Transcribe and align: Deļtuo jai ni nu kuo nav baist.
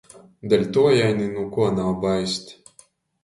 Deļtuo 0.53 0.85
jai 0.93 1.09
ni 1.19 1.27
nu 1.35 1.43
kuo 1.57 1.67
nav 1.79 1.91
baist. 2.07 2.53